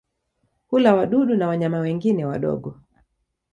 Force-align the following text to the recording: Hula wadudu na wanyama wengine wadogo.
Hula 0.67 0.95
wadudu 0.95 1.35
na 1.35 1.47
wanyama 1.47 1.79
wengine 1.79 2.25
wadogo. 2.25 2.79